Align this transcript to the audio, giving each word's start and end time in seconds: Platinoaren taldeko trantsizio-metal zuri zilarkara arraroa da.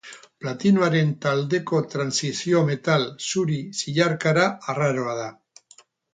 Platinoaren 0.43 1.11
taldeko 1.25 1.81
trantsizio-metal 1.91 3.07
zuri 3.27 3.59
zilarkara 3.83 4.49
arraroa 4.77 5.17
da. 5.23 5.31